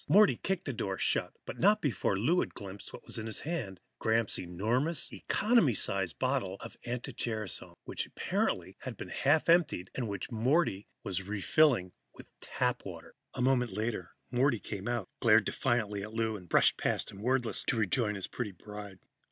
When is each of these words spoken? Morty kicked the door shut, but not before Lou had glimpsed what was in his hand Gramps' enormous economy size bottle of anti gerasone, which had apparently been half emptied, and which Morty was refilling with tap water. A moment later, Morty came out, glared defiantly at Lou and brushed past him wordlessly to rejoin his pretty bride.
Morty 0.09 0.35
kicked 0.37 0.65
the 0.65 0.73
door 0.73 0.97
shut, 0.97 1.31
but 1.45 1.59
not 1.59 1.79
before 1.79 2.17
Lou 2.17 2.39
had 2.39 2.55
glimpsed 2.55 2.91
what 2.91 3.05
was 3.05 3.19
in 3.19 3.27
his 3.27 3.41
hand 3.41 3.79
Gramps' 3.99 4.39
enormous 4.39 5.13
economy 5.13 5.75
size 5.75 6.11
bottle 6.11 6.55
of 6.61 6.75
anti 6.85 7.13
gerasone, 7.13 7.75
which 7.83 8.05
had 8.05 8.13
apparently 8.17 8.75
been 8.97 9.09
half 9.09 9.47
emptied, 9.47 9.91
and 9.93 10.07
which 10.09 10.31
Morty 10.31 10.87
was 11.03 11.27
refilling 11.27 11.91
with 12.15 12.33
tap 12.39 12.83
water. 12.83 13.13
A 13.35 13.43
moment 13.43 13.73
later, 13.73 14.15
Morty 14.31 14.57
came 14.59 14.87
out, 14.87 15.07
glared 15.19 15.45
defiantly 15.45 16.01
at 16.01 16.13
Lou 16.15 16.35
and 16.35 16.49
brushed 16.49 16.77
past 16.77 17.11
him 17.11 17.21
wordlessly 17.21 17.65
to 17.69 17.77
rejoin 17.77 18.15
his 18.15 18.25
pretty 18.25 18.51
bride. 18.53 18.97